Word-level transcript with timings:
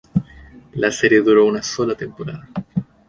La 0.77 0.89
serie 0.89 1.21
duró 1.21 1.45
una 1.45 1.61
sola 1.61 1.93
temporada. 1.93 2.49